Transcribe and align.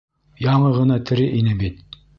Яңы 0.45 0.71
ғына 0.79 0.99
тере 1.11 1.31
ине 1.43 1.57
бит! 1.65 2.05